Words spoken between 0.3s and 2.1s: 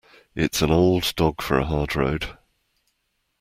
It's an old dog for a hard